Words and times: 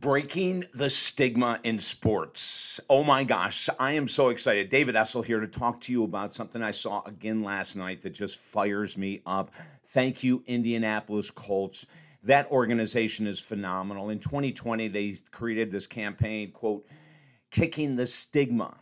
Breaking 0.00 0.64
the 0.74 0.90
stigma 0.90 1.58
in 1.64 1.80
sports. 1.80 2.78
Oh 2.88 3.02
my 3.02 3.24
gosh, 3.24 3.68
I 3.80 3.92
am 3.92 4.06
so 4.06 4.28
excited. 4.28 4.68
David 4.70 4.94
Essel 4.94 5.24
here 5.24 5.40
to 5.40 5.48
talk 5.48 5.80
to 5.82 5.92
you 5.92 6.04
about 6.04 6.32
something 6.32 6.62
I 6.62 6.70
saw 6.70 7.02
again 7.04 7.42
last 7.42 7.74
night 7.74 8.02
that 8.02 8.10
just 8.10 8.38
fires 8.38 8.96
me 8.96 9.22
up. 9.26 9.50
Thank 9.86 10.22
you, 10.22 10.44
Indianapolis 10.46 11.32
Colts. 11.32 11.86
That 12.22 12.48
organization 12.52 13.26
is 13.26 13.40
phenomenal. 13.40 14.10
In 14.10 14.20
2020, 14.20 14.86
they 14.86 15.16
created 15.32 15.72
this 15.72 15.88
campaign, 15.88 16.52
quote, 16.52 16.86
kicking 17.50 17.96
the 17.96 18.06
stigma 18.06 18.76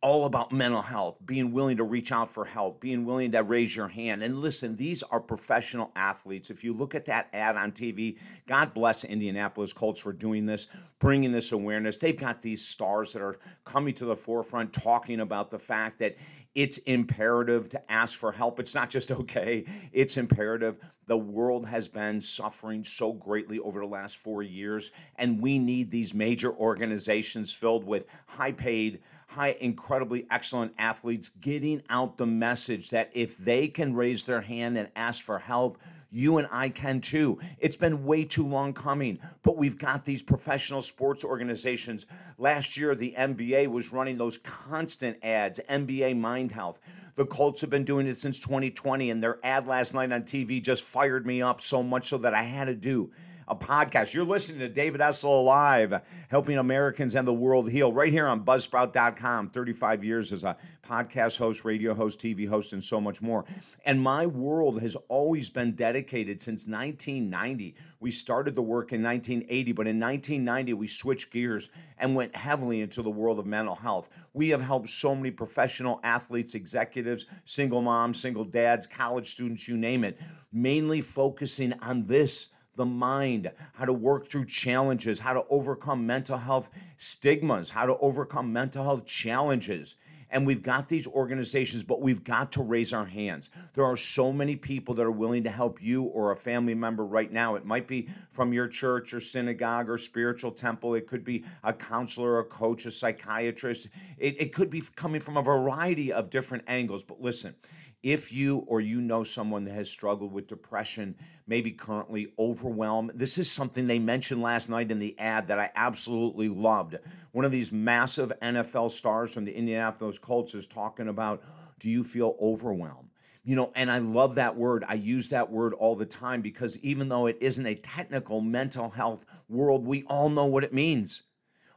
all 0.00 0.26
about 0.26 0.52
mental 0.52 0.82
health, 0.82 1.16
being 1.26 1.52
willing 1.52 1.76
to 1.76 1.84
reach 1.84 2.12
out 2.12 2.30
for 2.30 2.44
help, 2.44 2.80
being 2.80 3.04
willing 3.04 3.32
to 3.32 3.42
raise 3.42 3.74
your 3.74 3.88
hand. 3.88 4.22
And 4.22 4.40
listen, 4.40 4.76
these 4.76 5.02
are 5.02 5.18
professional 5.18 5.90
athletes. 5.96 6.50
If 6.50 6.62
you 6.62 6.72
look 6.72 6.94
at 6.94 7.04
that 7.06 7.28
ad 7.32 7.56
on 7.56 7.72
TV, 7.72 8.18
God 8.46 8.72
bless 8.74 9.04
Indianapolis 9.04 9.72
Colts 9.72 10.00
for 10.00 10.12
doing 10.12 10.46
this, 10.46 10.68
bringing 11.00 11.32
this 11.32 11.50
awareness. 11.50 11.98
They've 11.98 12.18
got 12.18 12.40
these 12.40 12.64
stars 12.64 13.12
that 13.12 13.22
are 13.22 13.38
coming 13.64 13.92
to 13.94 14.04
the 14.04 14.14
forefront 14.14 14.72
talking 14.72 15.20
about 15.20 15.50
the 15.50 15.58
fact 15.58 15.98
that 15.98 16.16
it's 16.54 16.78
imperative 16.78 17.68
to 17.70 17.92
ask 17.92 18.18
for 18.18 18.30
help. 18.30 18.60
It's 18.60 18.74
not 18.74 18.90
just 18.90 19.10
okay, 19.12 19.64
it's 19.92 20.16
imperative. 20.16 20.78
The 21.08 21.16
world 21.16 21.66
has 21.66 21.88
been 21.88 22.20
suffering 22.20 22.84
so 22.84 23.14
greatly 23.14 23.58
over 23.60 23.80
the 23.80 23.86
last 23.86 24.18
four 24.18 24.42
years, 24.42 24.92
and 25.16 25.40
we 25.40 25.58
need 25.58 25.90
these 25.90 26.12
major 26.12 26.52
organizations 26.52 27.50
filled 27.50 27.84
with 27.84 28.04
high 28.26 28.52
paid, 28.52 29.00
high, 29.26 29.56
incredibly 29.60 30.26
excellent 30.30 30.74
athletes 30.76 31.30
getting 31.30 31.82
out 31.88 32.18
the 32.18 32.26
message 32.26 32.90
that 32.90 33.10
if 33.14 33.38
they 33.38 33.68
can 33.68 33.94
raise 33.94 34.24
their 34.24 34.42
hand 34.42 34.76
and 34.76 34.90
ask 34.96 35.24
for 35.24 35.38
help, 35.38 35.78
you 36.10 36.36
and 36.36 36.48
I 36.50 36.68
can 36.68 37.00
too. 37.00 37.38
It's 37.58 37.76
been 37.76 38.04
way 38.04 38.24
too 38.24 38.46
long 38.46 38.74
coming, 38.74 39.18
but 39.42 39.56
we've 39.56 39.78
got 39.78 40.04
these 40.04 40.22
professional 40.22 40.82
sports 40.82 41.24
organizations. 41.24 42.04
Last 42.36 42.76
year, 42.76 42.94
the 42.94 43.14
NBA 43.16 43.68
was 43.68 43.92
running 43.94 44.18
those 44.18 44.38
constant 44.38 45.16
ads, 45.22 45.58
NBA 45.70 46.18
Mind 46.18 46.52
Health. 46.52 46.80
The 47.18 47.26
Colts 47.26 47.62
have 47.62 47.70
been 47.70 47.82
doing 47.82 48.06
it 48.06 48.16
since 48.16 48.38
2020, 48.38 49.10
and 49.10 49.20
their 49.20 49.40
ad 49.42 49.66
last 49.66 49.92
night 49.92 50.12
on 50.12 50.22
TV 50.22 50.62
just 50.62 50.84
fired 50.84 51.26
me 51.26 51.42
up 51.42 51.60
so 51.60 51.82
much 51.82 52.06
so 52.06 52.18
that 52.18 52.32
I 52.32 52.44
had 52.44 52.66
to 52.66 52.76
do 52.76 53.10
a 53.48 53.56
podcast. 53.56 54.12
You're 54.12 54.24
listening 54.24 54.60
to 54.60 54.68
David 54.68 55.00
Essel 55.00 55.44
Live, 55.44 56.00
helping 56.28 56.58
Americans 56.58 57.14
and 57.14 57.26
the 57.26 57.32
world 57.32 57.70
heal 57.70 57.92
right 57.92 58.12
here 58.12 58.26
on 58.26 58.44
Buzzsprout.com. 58.44 59.50
35 59.50 60.04
years 60.04 60.32
as 60.32 60.44
a 60.44 60.56
podcast 60.86 61.38
host, 61.38 61.64
radio 61.64 61.94
host, 61.94 62.20
TV 62.20 62.46
host, 62.46 62.72
and 62.72 62.82
so 62.82 63.00
much 63.00 63.22
more. 63.22 63.44
And 63.84 64.00
my 64.00 64.26
world 64.26 64.80
has 64.82 64.96
always 65.08 65.48
been 65.48 65.72
dedicated 65.74 66.40
since 66.40 66.66
1990. 66.66 67.74
We 68.00 68.10
started 68.10 68.54
the 68.54 68.62
work 68.62 68.92
in 68.92 69.02
1980, 69.02 69.72
but 69.72 69.86
in 69.86 69.98
1990, 69.98 70.74
we 70.74 70.86
switched 70.86 71.32
gears 71.32 71.70
and 71.98 72.14
went 72.14 72.36
heavily 72.36 72.82
into 72.82 73.02
the 73.02 73.10
world 73.10 73.38
of 73.38 73.46
mental 73.46 73.74
health. 73.74 74.10
We 74.34 74.50
have 74.50 74.60
helped 74.60 74.90
so 74.90 75.14
many 75.14 75.30
professional 75.30 76.00
athletes, 76.04 76.54
executives, 76.54 77.26
single 77.44 77.80
moms, 77.80 78.20
single 78.20 78.44
dads, 78.44 78.86
college 78.86 79.26
students, 79.26 79.66
you 79.66 79.76
name 79.76 80.04
it, 80.04 80.20
mainly 80.52 81.00
focusing 81.00 81.72
on 81.80 82.04
this 82.04 82.48
the 82.78 82.86
mind, 82.86 83.50
how 83.74 83.84
to 83.84 83.92
work 83.92 84.28
through 84.28 84.46
challenges, 84.46 85.20
how 85.20 85.34
to 85.34 85.44
overcome 85.50 86.06
mental 86.06 86.38
health 86.38 86.70
stigmas, 86.96 87.68
how 87.68 87.84
to 87.84 87.98
overcome 87.98 88.50
mental 88.50 88.82
health 88.82 89.04
challenges. 89.04 89.96
And 90.30 90.46
we've 90.46 90.62
got 90.62 90.88
these 90.88 91.06
organizations, 91.06 91.82
but 91.82 92.02
we've 92.02 92.22
got 92.22 92.52
to 92.52 92.62
raise 92.62 92.92
our 92.92 93.04
hands. 93.04 93.50
There 93.74 93.84
are 93.84 93.96
so 93.96 94.32
many 94.32 94.56
people 94.56 94.94
that 94.94 95.02
are 95.02 95.10
willing 95.10 95.42
to 95.44 95.50
help 95.50 95.82
you 95.82 96.04
or 96.04 96.32
a 96.32 96.36
family 96.36 96.74
member 96.74 97.04
right 97.04 97.32
now. 97.32 97.54
It 97.54 97.64
might 97.64 97.88
be 97.88 98.08
from 98.28 98.52
your 98.52 98.68
church 98.68 99.14
or 99.14 99.20
synagogue 99.20 99.88
or 99.88 99.96
spiritual 99.96 100.50
temple. 100.50 100.94
It 100.94 101.06
could 101.06 101.24
be 101.24 101.44
a 101.64 101.72
counselor, 101.72 102.40
a 102.40 102.44
coach, 102.44 102.84
a 102.84 102.90
psychiatrist. 102.90 103.88
It, 104.18 104.40
it 104.40 104.52
could 104.52 104.70
be 104.70 104.82
coming 104.96 105.20
from 105.20 105.38
a 105.38 105.42
variety 105.42 106.12
of 106.12 106.30
different 106.30 106.64
angles. 106.66 107.04
But 107.04 107.22
listen, 107.22 107.54
if 108.02 108.32
you 108.32 108.58
or 108.68 108.80
you 108.80 109.00
know 109.00 109.24
someone 109.24 109.64
that 109.64 109.74
has 109.74 109.90
struggled 109.90 110.32
with 110.32 110.46
depression, 110.46 111.16
maybe 111.46 111.70
currently 111.70 112.32
overwhelmed, 112.38 113.10
this 113.14 113.38
is 113.38 113.50
something 113.50 113.86
they 113.86 113.98
mentioned 113.98 114.40
last 114.40 114.68
night 114.68 114.90
in 114.90 114.98
the 114.98 115.18
ad 115.18 115.48
that 115.48 115.58
I 115.58 115.70
absolutely 115.74 116.48
loved. 116.48 116.96
One 117.32 117.44
of 117.44 117.50
these 117.50 117.72
massive 117.72 118.32
NFL 118.40 118.92
stars 118.92 119.34
from 119.34 119.44
the 119.44 119.54
Indianapolis 119.54 120.18
Colts 120.18 120.54
is 120.54 120.66
talking 120.66 121.08
about 121.08 121.42
do 121.80 121.90
you 121.90 122.04
feel 122.04 122.36
overwhelmed? 122.40 123.10
You 123.44 123.56
know, 123.56 123.72
and 123.74 123.90
I 123.90 123.98
love 123.98 124.34
that 124.34 124.56
word. 124.56 124.84
I 124.86 124.94
use 124.94 125.28
that 125.30 125.50
word 125.50 125.72
all 125.74 125.96
the 125.96 126.04
time 126.04 126.42
because 126.42 126.78
even 126.80 127.08
though 127.08 127.26
it 127.26 127.38
isn't 127.40 127.66
a 127.66 127.74
technical 127.74 128.40
mental 128.40 128.90
health 128.90 129.24
world, 129.48 129.86
we 129.86 130.02
all 130.04 130.28
know 130.28 130.44
what 130.44 130.64
it 130.64 130.74
means. 130.74 131.22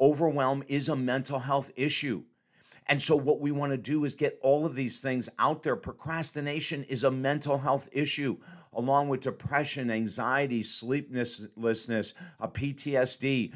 Overwhelm 0.00 0.64
is 0.66 0.88
a 0.88 0.96
mental 0.96 1.38
health 1.38 1.70
issue. 1.76 2.24
And 2.86 3.00
so, 3.00 3.16
what 3.16 3.40
we 3.40 3.52
want 3.52 3.72
to 3.72 3.78
do 3.78 4.04
is 4.04 4.14
get 4.14 4.38
all 4.42 4.66
of 4.66 4.74
these 4.74 5.00
things 5.00 5.28
out 5.38 5.62
there. 5.62 5.76
Procrastination 5.76 6.84
is 6.84 7.04
a 7.04 7.10
mental 7.10 7.56
health 7.56 7.88
issue, 7.92 8.36
along 8.74 9.08
with 9.08 9.20
depression, 9.20 9.90
anxiety, 9.90 10.62
sleeplessness, 10.62 12.14
a 12.40 12.48
PTSD, 12.48 13.52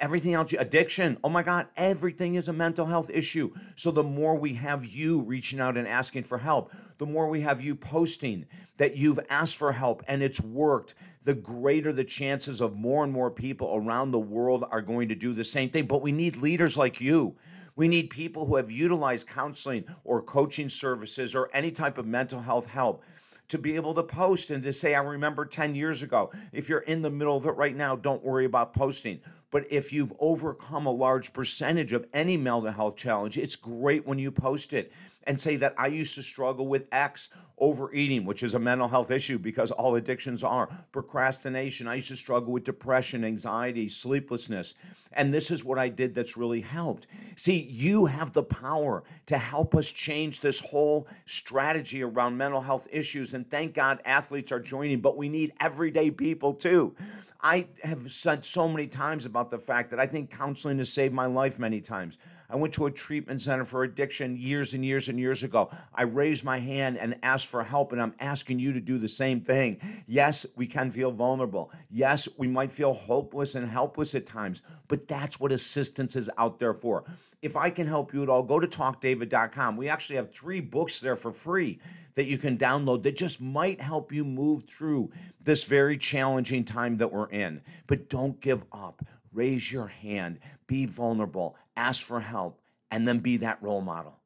everything 0.00 0.34
else, 0.34 0.54
addiction. 0.54 1.18
Oh 1.22 1.28
my 1.28 1.42
God, 1.42 1.66
everything 1.76 2.36
is 2.36 2.48
a 2.48 2.52
mental 2.52 2.86
health 2.86 3.10
issue. 3.10 3.52
So, 3.76 3.90
the 3.90 4.02
more 4.02 4.36
we 4.36 4.54
have 4.54 4.84
you 4.84 5.20
reaching 5.20 5.60
out 5.60 5.76
and 5.76 5.86
asking 5.86 6.24
for 6.24 6.38
help, 6.38 6.72
the 6.98 7.06
more 7.06 7.28
we 7.28 7.42
have 7.42 7.60
you 7.60 7.74
posting 7.74 8.46
that 8.78 8.96
you've 8.96 9.20
asked 9.28 9.56
for 9.56 9.72
help 9.72 10.02
and 10.08 10.22
it's 10.22 10.40
worked, 10.40 10.94
the 11.24 11.34
greater 11.34 11.92
the 11.92 12.04
chances 12.04 12.60
of 12.60 12.74
more 12.74 13.04
and 13.04 13.12
more 13.12 13.30
people 13.30 13.72
around 13.74 14.10
the 14.10 14.18
world 14.18 14.64
are 14.70 14.82
going 14.82 15.08
to 15.08 15.14
do 15.14 15.34
the 15.34 15.44
same 15.44 15.68
thing. 15.68 15.86
But 15.86 16.02
we 16.02 16.10
need 16.10 16.36
leaders 16.36 16.76
like 16.76 17.00
you 17.00 17.36
we 17.76 17.88
need 17.88 18.10
people 18.10 18.46
who 18.46 18.56
have 18.56 18.70
utilized 18.70 19.26
counseling 19.26 19.84
or 20.04 20.22
coaching 20.22 20.68
services 20.68 21.34
or 21.34 21.50
any 21.52 21.70
type 21.70 21.98
of 21.98 22.06
mental 22.06 22.40
health 22.40 22.70
help 22.70 23.02
to 23.48 23.58
be 23.58 23.76
able 23.76 23.94
to 23.94 24.02
post 24.02 24.50
and 24.50 24.62
to 24.62 24.72
say, 24.72 24.94
I 24.94 25.02
remember 25.02 25.44
10 25.44 25.74
years 25.74 26.02
ago. 26.02 26.32
If 26.52 26.68
you're 26.68 26.80
in 26.80 27.02
the 27.02 27.10
middle 27.10 27.36
of 27.36 27.44
it 27.46 27.50
right 27.50 27.76
now, 27.76 27.96
don't 27.96 28.24
worry 28.24 28.46
about 28.46 28.72
posting. 28.72 29.20
But 29.50 29.66
if 29.70 29.92
you've 29.92 30.14
overcome 30.18 30.86
a 30.86 30.90
large 30.90 31.34
percentage 31.34 31.92
of 31.92 32.06
any 32.14 32.38
mental 32.38 32.70
health 32.70 32.96
challenge, 32.96 33.36
it's 33.36 33.56
great 33.56 34.06
when 34.06 34.18
you 34.18 34.30
post 34.30 34.72
it 34.72 34.92
and 35.24 35.38
say 35.38 35.56
that 35.56 35.74
I 35.76 35.88
used 35.88 36.14
to 36.14 36.22
struggle 36.22 36.66
with 36.66 36.88
X, 36.92 37.28
overeating, 37.62 38.24
which 38.24 38.42
is 38.42 38.54
a 38.54 38.58
mental 38.58 38.88
health 38.88 39.12
issue 39.12 39.38
because 39.38 39.70
all 39.70 39.94
addictions 39.94 40.42
are, 40.42 40.68
procrastination. 40.90 41.86
I 41.86 41.94
used 41.94 42.08
to 42.08 42.16
struggle 42.16 42.52
with 42.52 42.64
depression, 42.64 43.24
anxiety, 43.24 43.88
sleeplessness. 43.88 44.74
And 45.12 45.32
this 45.32 45.50
is 45.52 45.64
what 45.64 45.78
I 45.78 45.88
did 45.88 46.12
that's 46.12 46.36
really 46.36 46.60
helped. 46.60 47.06
See, 47.36 47.62
you 47.62 48.06
have 48.06 48.32
the 48.32 48.42
power 48.42 49.04
to 49.26 49.38
help 49.38 49.76
us 49.76 49.92
change 49.92 50.40
this 50.40 50.58
whole 50.58 51.06
strategy 51.24 52.02
around 52.02 52.36
mental 52.36 52.60
health 52.60 52.88
issues. 52.90 53.34
And 53.34 53.48
thank 53.48 53.74
God 53.74 54.00
athletes 54.04 54.50
are 54.50 54.60
joining, 54.60 55.00
but 55.00 55.16
we 55.16 55.28
need 55.28 55.52
everyday 55.60 56.10
people 56.10 56.52
too. 56.54 56.96
I 57.44 57.66
have 57.84 58.10
said 58.10 58.44
so 58.44 58.68
many 58.68 58.88
times 58.88 59.24
about 59.24 59.50
the 59.50 59.58
fact 59.58 59.90
that 59.90 60.00
I 60.00 60.06
think 60.06 60.30
counseling 60.30 60.78
has 60.78 60.92
saved 60.92 61.14
my 61.14 61.26
life 61.26 61.58
many 61.58 61.80
times. 61.80 62.18
I 62.52 62.56
went 62.56 62.74
to 62.74 62.84
a 62.84 62.90
treatment 62.90 63.40
center 63.40 63.64
for 63.64 63.82
addiction 63.82 64.36
years 64.36 64.74
and 64.74 64.84
years 64.84 65.08
and 65.08 65.18
years 65.18 65.42
ago. 65.42 65.70
I 65.94 66.02
raised 66.02 66.44
my 66.44 66.58
hand 66.58 66.98
and 66.98 67.16
asked 67.22 67.46
for 67.46 67.64
help, 67.64 67.92
and 67.92 68.02
I'm 68.02 68.14
asking 68.20 68.58
you 68.58 68.74
to 68.74 68.80
do 68.80 68.98
the 68.98 69.08
same 69.08 69.40
thing. 69.40 69.80
Yes, 70.06 70.44
we 70.54 70.66
can 70.66 70.90
feel 70.90 71.10
vulnerable. 71.10 71.72
Yes, 71.90 72.28
we 72.36 72.46
might 72.46 72.70
feel 72.70 72.92
hopeless 72.92 73.54
and 73.54 73.66
helpless 73.66 74.14
at 74.14 74.26
times, 74.26 74.60
but 74.88 75.08
that's 75.08 75.40
what 75.40 75.50
assistance 75.50 76.14
is 76.14 76.28
out 76.36 76.58
there 76.58 76.74
for. 76.74 77.04
If 77.40 77.56
I 77.56 77.70
can 77.70 77.86
help 77.86 78.12
you 78.12 78.22
at 78.22 78.28
all, 78.28 78.42
go 78.42 78.60
to 78.60 78.66
talkdavid.com. 78.66 79.78
We 79.78 79.88
actually 79.88 80.16
have 80.16 80.30
three 80.30 80.60
books 80.60 81.00
there 81.00 81.16
for 81.16 81.32
free 81.32 81.80
that 82.14 82.26
you 82.26 82.36
can 82.36 82.58
download 82.58 83.02
that 83.04 83.16
just 83.16 83.40
might 83.40 83.80
help 83.80 84.12
you 84.12 84.26
move 84.26 84.64
through 84.64 85.10
this 85.40 85.64
very 85.64 85.96
challenging 85.96 86.64
time 86.64 86.98
that 86.98 87.10
we're 87.10 87.30
in. 87.30 87.62
But 87.86 88.10
don't 88.10 88.38
give 88.42 88.62
up 88.72 89.02
raise 89.32 89.72
your 89.72 89.86
hand, 89.86 90.38
be 90.66 90.86
vulnerable, 90.86 91.56
ask 91.76 92.04
for 92.04 92.20
help, 92.20 92.60
and 92.90 93.06
then 93.06 93.18
be 93.18 93.38
that 93.38 93.62
role 93.62 93.80
model. 93.80 94.20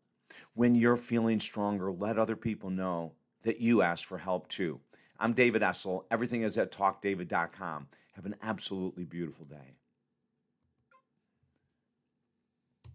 When 0.54 0.74
you're 0.74 0.96
feeling 0.96 1.40
stronger, 1.40 1.92
let 1.92 2.18
other 2.18 2.36
people 2.36 2.70
know 2.70 3.12
that 3.42 3.60
you 3.60 3.82
asked 3.82 4.06
for 4.06 4.18
help 4.18 4.48
too. 4.48 4.80
I'm 5.18 5.32
David 5.32 5.62
Essel. 5.62 6.04
Everything 6.10 6.42
is 6.42 6.58
at 6.58 6.72
talkdavid.com. 6.72 7.88
Have 8.14 8.26
an 8.26 8.36
absolutely 8.42 9.04
beautiful 9.04 9.46
day. 9.46 9.76